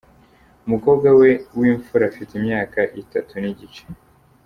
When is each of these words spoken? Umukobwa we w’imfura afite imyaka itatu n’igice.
Umukobwa 0.65 1.09
we 1.19 1.29
w’imfura 1.59 2.03
afite 2.11 2.31
imyaka 2.39 2.79
itatu 3.01 3.33
n’igice. 3.41 3.83